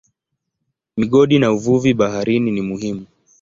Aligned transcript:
Migodi 0.97 1.39
na 1.39 1.51
uvuvi 1.51 1.93
baharini 1.93 2.51
ni 2.51 2.61
muhimu. 2.61 3.05